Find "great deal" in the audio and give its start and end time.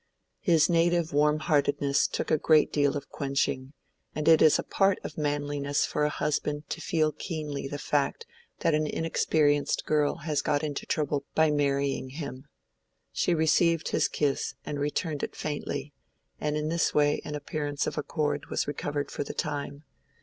2.39-2.97